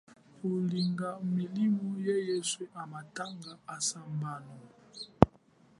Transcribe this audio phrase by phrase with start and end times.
[0.51, 4.53] Ulinga milimo ye yeswe ha matangwa asambono.